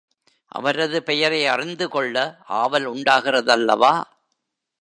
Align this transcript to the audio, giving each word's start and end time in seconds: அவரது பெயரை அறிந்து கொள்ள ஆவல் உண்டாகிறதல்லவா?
அவரது 0.47 1.03
பெயரை 1.03 1.45
அறிந்து 1.45 1.89
கொள்ள 1.89 2.37
ஆவல் 2.47 2.87
உண்டாகிறதல்லவா? 2.87 3.93